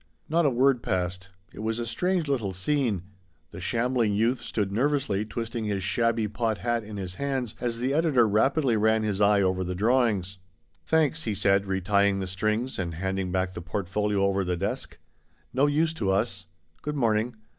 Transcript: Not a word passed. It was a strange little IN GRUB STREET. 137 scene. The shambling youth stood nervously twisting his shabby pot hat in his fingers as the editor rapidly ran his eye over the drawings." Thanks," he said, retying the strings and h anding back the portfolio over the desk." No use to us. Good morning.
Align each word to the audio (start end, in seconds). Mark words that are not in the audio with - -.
Not 0.27 0.47
a 0.47 0.49
word 0.49 0.81
passed. 0.81 1.29
It 1.53 1.59
was 1.59 1.77
a 1.77 1.85
strange 1.85 2.27
little 2.27 2.47
IN 2.47 2.53
GRUB 2.53 2.55
STREET. 2.55 2.77
137 3.51 3.51
scene. 3.51 3.51
The 3.51 3.59
shambling 3.61 4.13
youth 4.15 4.41
stood 4.41 4.71
nervously 4.71 5.25
twisting 5.25 5.65
his 5.65 5.83
shabby 5.83 6.27
pot 6.27 6.57
hat 6.57 6.83
in 6.83 6.97
his 6.97 7.17
fingers 7.17 7.53
as 7.61 7.77
the 7.77 7.93
editor 7.93 8.27
rapidly 8.27 8.75
ran 8.75 9.03
his 9.03 9.21
eye 9.21 9.43
over 9.43 9.63
the 9.63 9.75
drawings." 9.75 10.39
Thanks," 10.87 11.25
he 11.25 11.35
said, 11.35 11.67
retying 11.67 12.17
the 12.17 12.25
strings 12.25 12.79
and 12.79 12.95
h 12.95 12.99
anding 12.99 13.31
back 13.31 13.53
the 13.53 13.61
portfolio 13.61 14.23
over 14.23 14.43
the 14.43 14.57
desk." 14.57 14.97
No 15.53 15.67
use 15.67 15.93
to 15.93 16.09
us. 16.09 16.47
Good 16.81 16.95
morning. 16.95 17.35